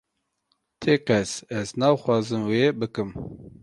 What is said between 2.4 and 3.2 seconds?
vê bikim